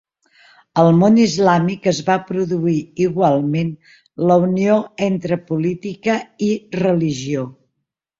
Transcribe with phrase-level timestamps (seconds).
[0.83, 3.69] Al món islàmic es va produir igualment
[4.31, 6.49] la unió entre política i
[6.81, 7.45] religió.